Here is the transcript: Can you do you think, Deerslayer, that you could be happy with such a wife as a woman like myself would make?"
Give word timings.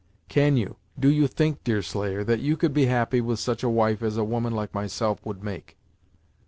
Can 0.29 0.57
you 0.57 0.77
do 0.99 1.09
you 1.11 1.27
think, 1.27 1.63
Deerslayer, 1.63 2.23
that 2.23 2.39
you 2.39 2.57
could 2.57 2.73
be 2.73 2.87
happy 2.87 3.21
with 3.21 3.37
such 3.37 3.61
a 3.61 3.69
wife 3.69 4.01
as 4.01 4.17
a 4.17 4.23
woman 4.23 4.51
like 4.55 4.73
myself 4.73 5.23
would 5.27 5.43
make?" 5.43 5.77